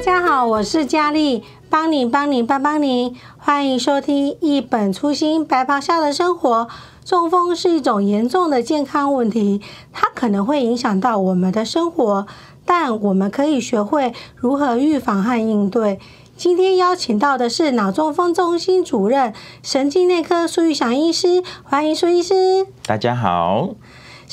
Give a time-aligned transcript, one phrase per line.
[0.00, 6.68] 大家好，我是佳丽，帮你帮你帮帮你，欢迎收听一本初心白袍下的生活。
[7.04, 9.60] 中风是一种严重的健康问题，
[9.92, 12.26] 它可能会影响到我们的生活，
[12.64, 16.00] 但我们可以学会如何预防和应对。
[16.34, 22.66] 今天邀请到的是脑中风中心主任、神经内科苏玉祥医师，欢迎苏医师。
[22.86, 23.68] 大家好。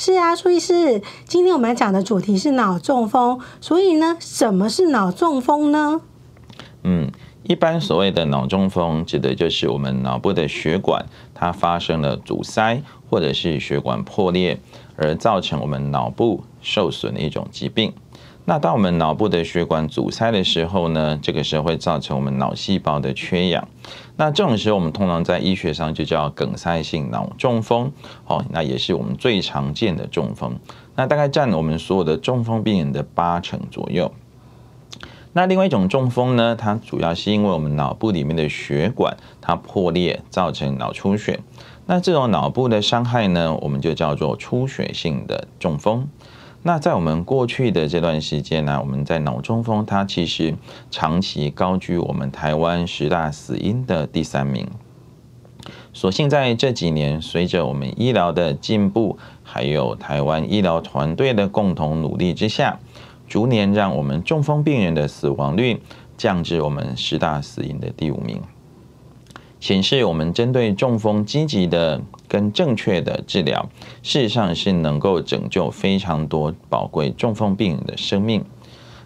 [0.00, 6.00] 是啊，苏医师，今天我们讲的主题是脑中风，所以呢，什么是脑中风呢？
[6.84, 7.10] 嗯，
[7.42, 14.60] 一般所谓的脑中风，指的就是我们脑部的血管它发生了阻塞，或者是血管破裂，
[14.94, 17.92] 而造成我们脑部受损的一种疾病。
[18.48, 23.68] 那当我们脑部的血管阻塞的时候呢，这个时候会造成我们脑细胞的缺氧。
[24.16, 27.92] 那这种时候，我们通常在医学上就叫梗塞性脑中风。
[28.24, 30.58] 哦，那也是我们最常见的中风。
[30.96, 34.10] 那大概占我们所有的中风病人的八成左右。
[35.34, 41.38] 那另外一种中风呢，它主要是因为我们脑部里面的血管它破裂，造成脑出血。
[41.84, 46.08] 那这种脑部的伤害呢，我们就叫做出血性的中风。
[46.62, 50.54] 那在我们过去的这段时间呢，我们在脑中风，它其实
[50.90, 54.66] 长期高居我们台湾十大死因的第三名。
[55.92, 62.78] 所幸在这几年，随着我们医疗的进步，还有台湾医疗团队的共同努力之下，
[63.26, 65.80] 逐年让我们中风病人的死亡率
[66.16, 68.40] 降至我们十大死因的第五名。
[69.60, 73.68] 显示我们针对中风积极的跟正确的治疗，
[74.02, 78.44] 事实上是能够拯救非常多宝贵中风病人的生命。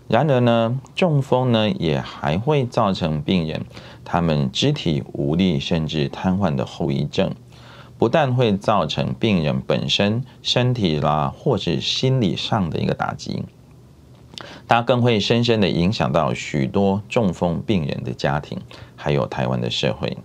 [0.09, 3.65] 然而呢，中风呢也还会造成病人
[4.05, 7.35] 他们肢体无力甚至瘫痪的后遗症，
[7.97, 13.45] 不但会造成病人本身身体啦或是心理上的一个打击，
[14.69, 18.59] 它更会深深的影响到许多中风病人的家庭，
[18.95, 20.19] 还有台湾的社会。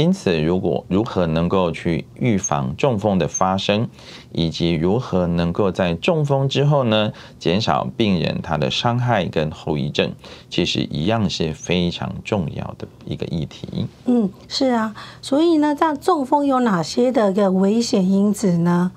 [0.00, 3.86] 因此，如果如何能够去预防中风的发生，
[4.32, 10.10] 以及如何能够在中风之后呢，减少病人他的伤害跟后遗症，
[10.48, 13.86] 其实一样是非常重要的一个议题。
[14.06, 18.92] 嗯，是啊，所以呢，在中风有哪些的个危险因子呢？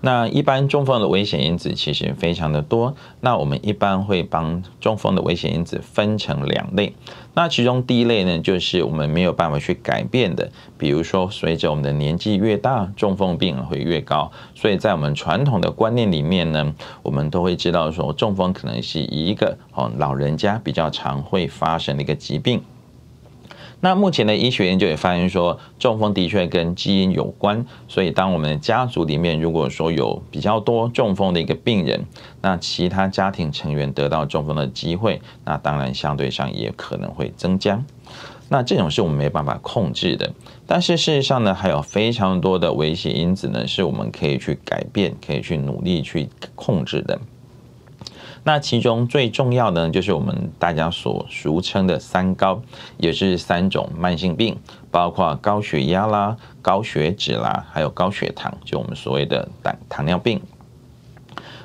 [0.00, 6.94] 那一般中风的危险因子其实非常的多，那我们一般会帮中风的危险因子分成两类。
[7.34, 14.30] 那其中第一类呢，就是我们没有办法去改变的，比如说随着我们的年纪越大，中风病会越高。
[14.54, 16.72] 所以在我们传统的观念里面呢，
[17.02, 22.62] 我们都会知道说，中风可能是一个哦老人家比较常会发生的一个疾病。
[23.80, 32.04] 那目前的医学研究也发现说，中风的确跟基因有关，所以当我们家族里面如果说有比较多中风的一个病人，
[32.42, 37.82] 那其他家庭成员得到中风的机会，那当然相对上也可能会增加。
[38.48, 40.32] 那这种是我们没办法控制的，
[40.66, 47.20] 但是事实上呢，还有非常多的危险因子呢，是我们可以去改变、可以去努力去控制的。
[48.44, 52.62] 那其中最重要的呢，就是我们大家所俗称的三高，
[52.96, 54.56] 也是三种慢性病，
[54.90, 60.40] 包括高血压啦、高血脂啦，还有高血糖，就我们所谓的胆糖尿病。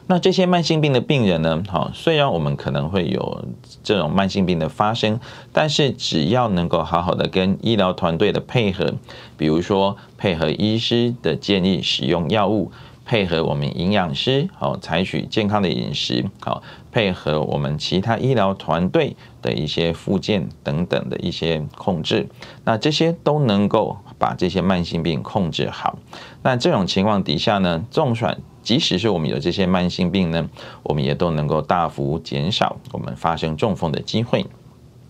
[0.07, 3.45] 那这些慢性病的病人呢，好，虽然我们可能会有
[3.83, 5.17] 这种慢性病的发生，
[5.53, 8.95] 但是只要能够好好的跟医疗团队的配合，
[9.37, 12.71] 比如说配合医师的建议使用药物。
[13.05, 22.27] 配合我们营养师，好，采取健康的饮食，好，配合我们其他医疗团队的一些复健等等的一些控制，
[22.63, 25.99] 那这些都能够把这些慢性病控制好。
[26.41, 30.49] 那这种情况底下呢，纵算即使是我们有这些慢性病呢，
[30.83, 34.45] 我们也都能够大幅减少我们发生中风的机会。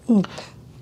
[0.08, 0.24] 嗯。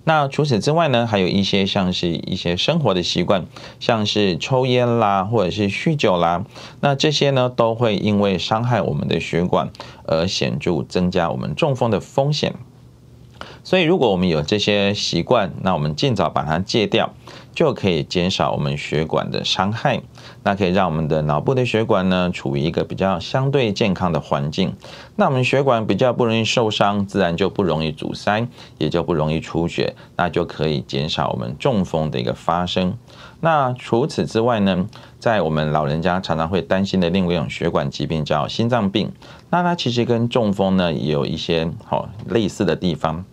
[0.03, 3.45] 那除此之外呢，还有一些像是一些生活的习惯，
[3.79, 6.43] 像是抽烟啦，或者是酗酒啦，
[6.79, 9.71] 那这些呢都会因为伤害我们的血管
[10.05, 12.55] 而显著增加我们中风的风险。
[13.63, 17.13] 所以，如果我们有这些习惯，那我们尽早把它戒掉，
[17.53, 20.01] 就可以减少我们血管的伤害。
[20.43, 24.75] 那可以让我们的脑部的血管呢，处于一个比较相对健康的环境。
[25.15, 32.97] 那我们血管比较不容易受伤，自然就不容易阻塞，也就不容易出血，那就可以减少我们中风的一个发生。
[33.39, 34.87] 那除此之外呢，
[35.19, 39.11] 在我们老人家常常会担心的另外一种血管疾病叫心脏病，
[39.49, 43.25] 那它其实跟中风呢也有一些好类似的地方。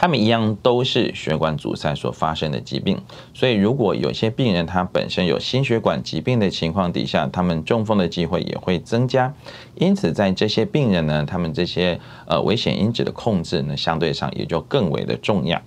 [0.00, 2.96] 他们一样都是血管阻塞所发生的疾病。
[3.34, 9.34] 所以，如果有些病人他本身有心血管疾病的情况底下，他们中风的机会也会增加。
[9.74, 11.98] 因此，在这些病人呢，他们这些
[12.28, 15.60] 呃危险因子的控制呢，相对上也就更为的重要。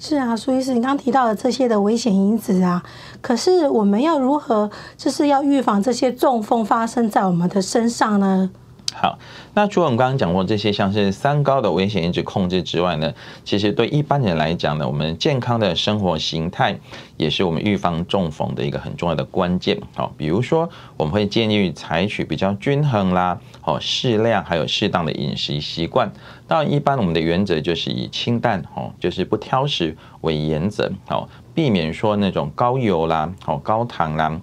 [0.00, 2.82] 是啊，苏医师，你刚提到的这些的危险因子啊，
[3.20, 8.50] 可是我们要如何就是要预防这些中风发生在我们的身上呢？
[8.94, 9.18] 好，
[9.52, 13.12] 那除了我们刚刚讲过这些像是三高的危险因子控制之外呢，
[13.44, 16.78] 其实对一般人来讲呢，我们健康的生活形态
[17.18, 19.78] 也是我们预防中风的一个很重要的关键。
[19.94, 26.10] 好，比如说我们会建议采取比较均衡啦，哦适量还有适当的饮食习惯。
[26.46, 34.40] 当然，一般我们的原则就是以清淡哦，就是不挑食为原则，好，避免说那种高油啦，哦高糖啦。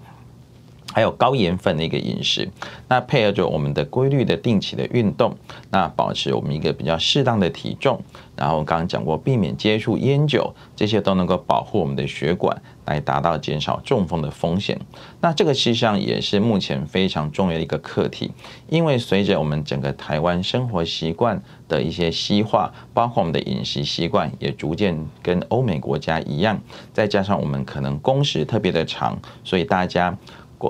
[0.94, 2.48] 还有高盐分的一个饮食，
[2.88, 5.36] 那配合着我们的规律的定期的运动，
[5.72, 8.00] 那保持我们一个比较适当的体重，
[8.36, 14.80] 然后刚刚讲过，避免接触烟酒，这些都能够保护我们的血管，来达到减少中风的风险。
[15.20, 18.32] 那这个事实上也是目前非常重要的一个课题，
[18.70, 26.62] 因为随着我们整个台湾生活习惯的一些西化，包括我们的饮食习惯也逐渐跟欧美国家一样，
[26.94, 30.16] 再加上我们可能工时特别的长，所以大家。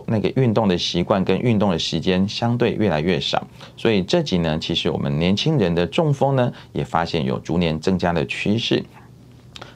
[0.07, 3.45] 那个运动的习惯跟运动的时间相对越来越少，
[3.75, 8.83] 所以这几年其实我们年轻人的中风呢，也发现有逐年增加的趋势。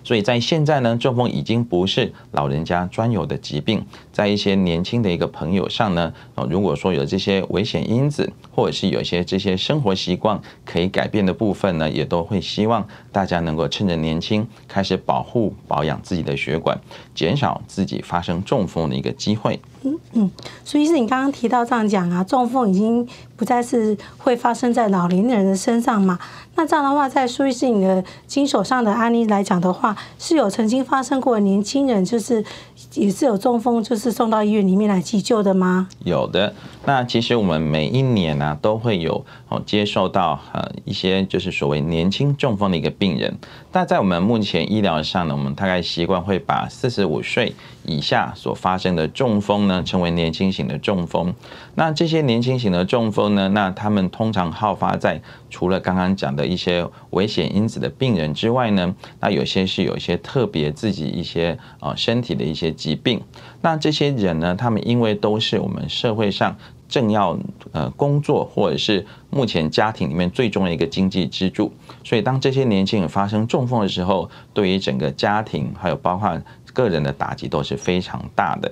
[0.08, 6.14] 所以在现在呢，中风已经不是老人家专有的疾病，在一些年轻的一个朋友上呢，
[6.50, 16.80] 如果说有这些危险因子，或者是有些这些生活习惯可以改变的部分呢，也都会希望大家能够趁着年轻开始保护保养自己的血管，
[17.14, 19.60] 减少自己发生中风的一个机会。
[19.84, 20.32] 嗯嗯，
[20.64, 23.06] 所以是你刚刚提到这样讲啊，中风已经
[23.36, 26.18] 不再是会发生在老年人的身上嘛？
[26.56, 32.44] 那这样的话，在苏医师你的经手上的案例来讲的话，是有曾经发生过年轻人就是
[32.94, 35.88] 也是有中风，就是送到医院里面来急救的吗？
[36.04, 36.54] 有的。
[36.86, 43.38] 那其实我们每一年呢、都会有哦接受到呃一些就是所谓年轻中风的一个病人。
[43.74, 47.54] 那在我们目前医疗上呢，我们大概习惯会把四十五岁
[47.84, 51.34] 以下所发生的中风呢称为年轻型的中风。
[51.76, 63.22] 那这些年轻型的中风呢，那他们通常好发在除了刚刚讲的一些危险因子的病人之外呢，那有些是有一些特别自己一些呃身体的一些疾病。
[63.62, 66.56] 那这些人呢，他们因为都是我们社会上
[66.88, 67.38] 正要
[67.72, 71.72] 呃工作或者是目前家庭里面最重要的一个经济支柱，
[72.04, 76.42] 所以当这些年轻人发生中风的时候，对于整个家庭还有包括
[76.74, 78.72] 个人的打击都是非常大的。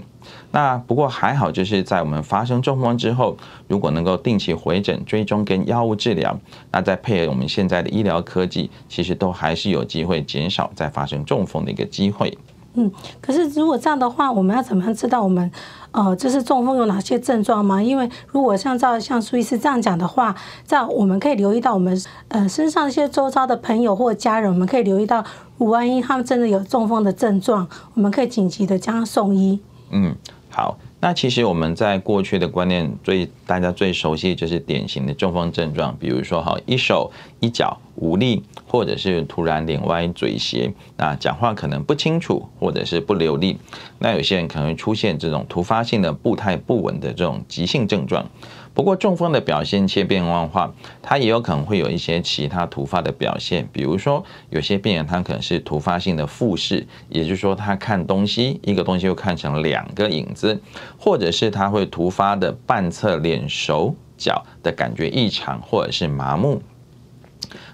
[0.52, 3.36] 那不过还好，就是在我们发生中风之后，
[3.68, 6.40] 如果能够定期回诊追踪跟药物治疗，
[6.72, 12.38] 那再配合我们现在的医疗科技，其实都还是有机会减少再发生中风的一个机会。
[12.76, 12.92] 嗯，
[13.22, 15.50] 可是如果这样的话，我们要怎么样知道我们
[15.92, 17.82] 呃就是中风有哪些症状吗？
[17.82, 20.36] 因为如果像照像苏医师这样讲的话，
[20.68, 25.24] 这样我们可以留意到我们呃身上一些周遭的朋友或家人，我们可以留意到，
[25.60, 29.60] 万一他们真的有中风的症状，我们可以紧急的将他送医。
[29.92, 30.16] 嗯，
[30.50, 30.78] 好。
[31.06, 43.60] 那其实我们在过去的观念最大家最熟悉就是典型的中风症状，比如说哈一手一脚无力，或者是突然脸歪嘴斜，那讲话可能不清楚，或者是不流利。
[44.00, 48.28] 那有些人可能会出现这种突发性的步态不稳的这种急性症状。
[48.76, 60.62] 不过中风的表现千变万化，它也有可能会有一些其他突发的表现，比如说有些病人他可能是突发性的复视，也就是说他看东西一个东西又看成两个影子，
[61.00, 66.62] 或者是他会突发的半侧脸、手脚的感觉异常，或者是麻木。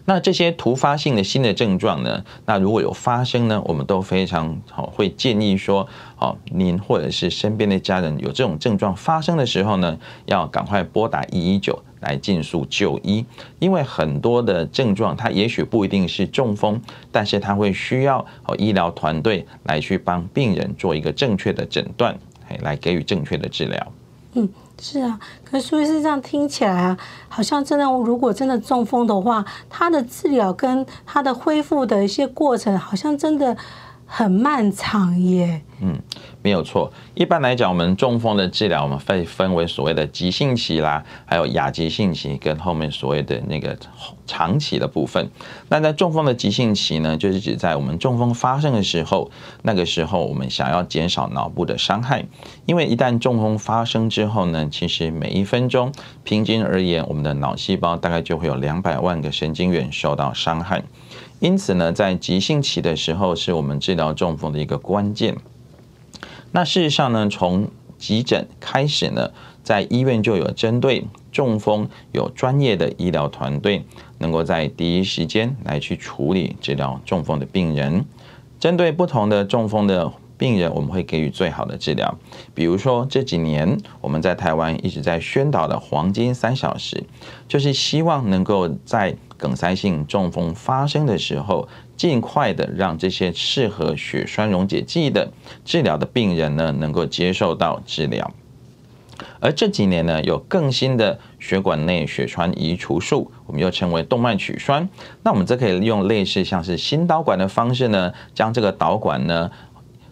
[0.05, 2.23] 那这些突发性的新的症状呢？
[2.45, 5.87] 那如果有发生呢，我们都非常好会建议说，
[6.17, 13.25] 哦，您或者是身边的家人有这种症状发生的时候呢，要赶快拨打一一九来尽速就医，
[13.59, 22.17] 因为很多的症状它也许不一定是中风，但是它会需要哦医疗团队来去帮病人做一个正确的诊断，
[22.61, 23.91] 来给予正确的治疗。
[24.33, 24.49] 嗯。
[24.83, 26.97] 是啊，可是苏医师这样听起来啊，
[27.29, 33.55] 好像真的，如果真的中风的话，他的治疗跟他的恢复的一些过程，好像真的
[34.07, 35.61] 很漫长耶。
[35.81, 36.01] 嗯，
[36.43, 36.91] 没有错。
[37.13, 43.77] 一般来讲，我们中风的治疗，我们会分为所谓的急性期啦，还有亚急性期，跟后面所谓的那个
[44.25, 45.29] 长期的部分。
[45.69, 49.29] 那在中风的急性期呢，就是指在我们中风发生的时候，
[49.61, 52.25] 那个时候我们想要减少脑部的伤害，
[52.65, 55.91] 因为一旦中风发生之后呢，其实每一分钟
[56.23, 60.83] 平均而言，我们的脑细胞大概就会有两百万个神经元受到伤害。
[61.39, 65.35] 因此呢，在急性期的时候，是我们治疗中风的一个关键。
[66.51, 69.31] 那事实上呢，从急诊开始呢，
[69.63, 73.85] 在医院就有针对中风有专业的医疗团队，
[74.17, 78.05] 能够在第一时间来去处理治疗中风的病人。
[78.59, 82.17] 针对不同的中风的病人，我们会给予最好的治疗。
[82.53, 87.03] 比如说这几年我们在台湾一直在宣导的黄金三小时，
[87.47, 91.67] 就是希望能够在梗塞性中风发生的时候，
[92.01, 95.31] 尽快的让这些适合血栓溶解剂的
[95.63, 98.31] 治疗的病人呢，能够接受到治疗。
[99.39, 104.89] 而这几年呢，有更新的血管内血栓移除术，我们又称为动脉取栓。
[105.21, 109.51] 那我们则可以利用类似像是心导管的方式呢，将这个导管呢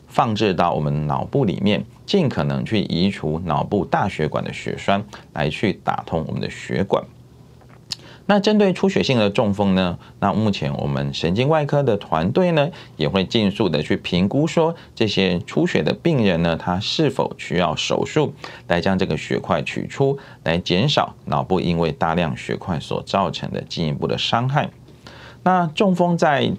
[0.08, 5.04] 放置到我们脑部里面，尽可能去移除脑部大血管的血栓，
[5.34, 7.04] 来去打通我们的血管。
[8.30, 18.32] 那针对出血性的中风呢，那目前我们神经外科的团队呢，也会尽速的去评估说，这些出血的病人呢，他是否需要手术
[18.68, 24.70] 来将这个血块取出，来减少脑部因为大量血块所造成的进一步的伤害。
[25.42, 26.52] 那中风在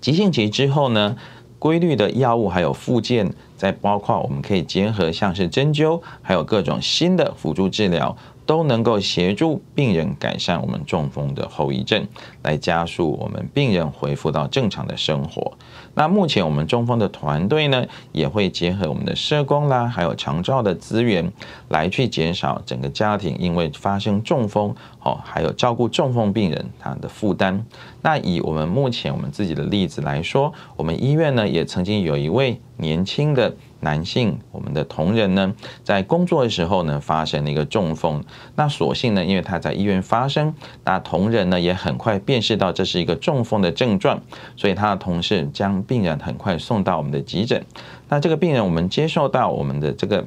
[0.00, 1.14] 急性期之后呢，
[1.58, 8.16] 规律的药物还有复健，再包括我们可以结合像是针灸，还有各种新的辅助治疗。
[8.46, 12.04] 都能够协助病人改善我们中风的后遗症，
[12.42, 15.52] 来加速我们病人恢复到正常的生活。
[15.94, 21.30] 那目前我们中风的团队呢，也会结合我们的社工啦，还有长照的资源，
[21.68, 24.74] 来去减少整个家庭因为发生中风
[25.04, 27.64] 哦，还有照顾中风病人他的负担。
[28.02, 33.54] 那以我们目前我们自己的例子来说，我们医院呢也曾经有一位年轻的。
[33.82, 38.22] 男性，我们的同仁呢，在工作的时候呢，发生了一个中风。
[38.54, 44.20] 那所幸呢，因为他在医院发生，那同仁呢也很快辨识到这是一个中风的症状，
[44.54, 47.64] 所以他的同事将病人很快送到我们的急诊。
[48.10, 50.22] 那这个病人，我们接受到我们的这个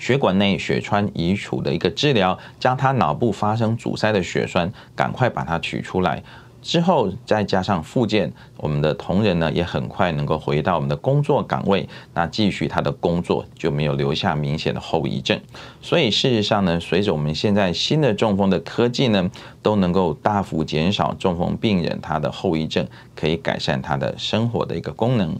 [0.00, 6.24] 血管内血栓移除的一个治疗，将他脑部发生阻塞的血栓赶快把它取出来。
[6.60, 15.40] 之后再加上复健，我们的同仁呢也很快能够回到我们的工作岗位，那继续他的工作就没有留下明显的后遗症。
[15.80, 19.30] 所以事实上呢，随着我们现在新的中风的科技呢，
[19.62, 25.38] 都能够大幅减少中风病人他的后遗症，可以改善他的生活的一个功能。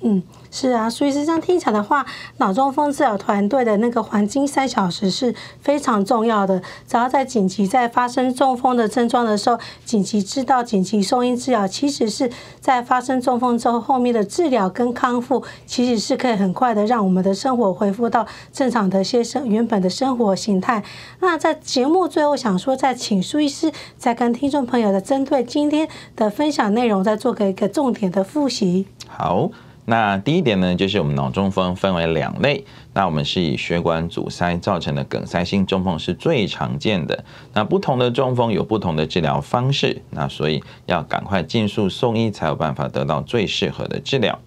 [0.00, 0.22] 嗯。
[0.50, 2.06] 是啊，所以是这样听起来的话，
[2.38, 6.58] 脑中风治疗团队的那个黄金三小时是非常重要的。
[6.86, 20.82] 只要在紧急在发生中风的症状的时候，紧急知道、紧急送医治疗，其实是在发生中风之后，后面的治疗跟康复，其实是可以很快的让我们的生活恢复到正常的些生原本的生活形态。
[21.20, 25.86] 那在节目最后想说，再请苏医师再跟听众朋友的针对今天
[26.16, 28.86] 的分享内容，再做个一个重点的复习。
[29.06, 29.50] 好。
[29.90, 32.62] 那第一点呢，就是我们脑中风分为两类。
[32.92, 37.24] 那我们是以血管阻塞造成的梗塞性中风是最常见的。
[37.54, 44.38] 那不同的中风有不同的治疗方式，那所以要赶快尽速送医，才有办法得到最适合的治疗。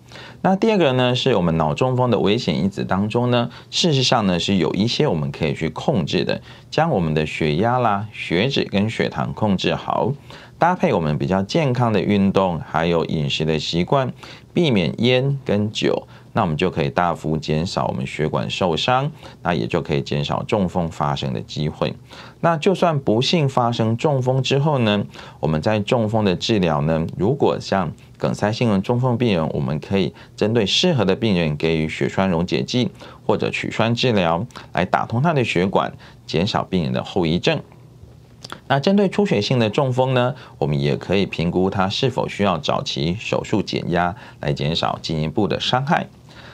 [0.41, 10.11] 那第二个呢，是我们脑中风的危险因子当中呢，事实上呢是有一些我们可以去控制的，将我们的血压啦、血脂跟血糖控制好。
[10.57, 14.13] 搭配我们比较健康的运动，还有饮食的习惯，
[14.53, 21.95] 避免烟跟酒，那我们就可以大幅减少我们血管受伤，那也就可以减少中风发生的机会。
[22.41, 25.03] 那就算不幸发生中风之后呢，
[25.39, 32.91] 我们在中风的治疗呢，如果像梗塞性中风病人，我们可以针对适合的病人给予血栓溶解剂
[33.25, 35.91] 或者取栓治疗，来打通他的血管，
[36.27, 37.59] 减少病人的后遗症。
[38.67, 46.07] 那针对出血性的中风呢，我们也可以评估他是否需要早期手术减压，来减少进一步的伤害。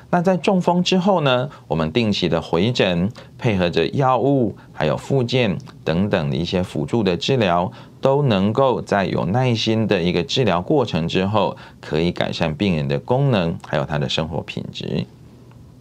[0.09, 15.05] 那在中风之后呢，我们定期的回诊，配合着药物、还有附件等等的一些辅助的治疗，都能够在有耐心的一个治疗过程之后，可以改善病人的功能，还有他的生活品质。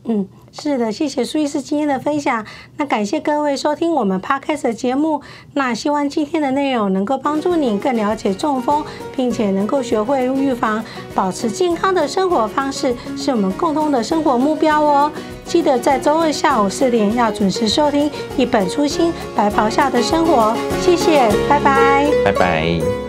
[0.04, 0.26] 嗯。
[0.58, 2.44] 是的，谢谢苏医师今天的分享。
[2.78, 5.20] 那感谢各位收听我们 Podcast 的节目。
[5.52, 8.82] 那希望今天的内容能够帮助你更了解中风，
[9.14, 10.82] 并且能够学会预防、
[11.14, 15.12] 保持健康的生活方式，是我们共同的生活目标哦。
[15.44, 20.56] 记得在周二下午四点要准时收听《一本初心白袍下的生活》。
[20.80, 23.05] 谢谢，拜拜，拜拜。